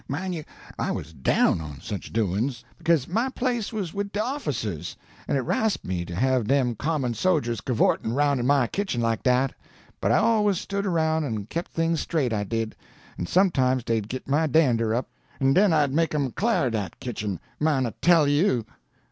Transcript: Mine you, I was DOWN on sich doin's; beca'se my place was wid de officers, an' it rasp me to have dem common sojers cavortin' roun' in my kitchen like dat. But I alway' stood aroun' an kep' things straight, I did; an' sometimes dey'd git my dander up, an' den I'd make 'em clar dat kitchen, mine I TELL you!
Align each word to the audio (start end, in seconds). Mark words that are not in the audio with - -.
Mine 0.07 0.33
you, 0.33 0.43
I 0.79 0.89
was 0.89 1.13
DOWN 1.13 1.61
on 1.61 1.79
sich 1.79 2.11
doin's; 2.11 2.63
beca'se 2.79 3.07
my 3.07 3.29
place 3.29 3.71
was 3.71 3.93
wid 3.93 4.11
de 4.11 4.19
officers, 4.19 4.95
an' 5.27 5.35
it 5.35 5.41
rasp 5.41 5.85
me 5.85 6.05
to 6.05 6.15
have 6.15 6.47
dem 6.47 6.73
common 6.73 7.13
sojers 7.13 7.61
cavortin' 7.61 8.15
roun' 8.15 8.39
in 8.39 8.47
my 8.47 8.65
kitchen 8.65 8.99
like 8.99 9.21
dat. 9.21 9.53
But 10.01 10.11
I 10.11 10.17
alway' 10.17 10.53
stood 10.53 10.87
aroun' 10.87 11.23
an 11.23 11.45
kep' 11.45 11.67
things 11.67 11.99
straight, 11.99 12.33
I 12.33 12.43
did; 12.43 12.75
an' 13.19 13.27
sometimes 13.27 13.83
dey'd 13.83 14.09
git 14.09 14.27
my 14.27 14.47
dander 14.47 14.91
up, 14.95 15.07
an' 15.39 15.53
den 15.53 15.71
I'd 15.71 15.93
make 15.93 16.15
'em 16.15 16.31
clar 16.31 16.71
dat 16.71 16.99
kitchen, 16.99 17.39
mine 17.59 17.85
I 17.85 17.93
TELL 18.01 18.27
you! 18.27 18.65